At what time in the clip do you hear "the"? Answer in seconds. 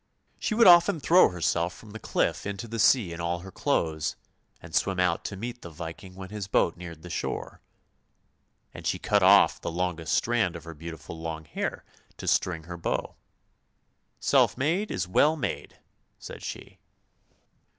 1.91-1.99, 2.67-2.79, 5.61-5.69, 7.03-7.09, 9.61-9.69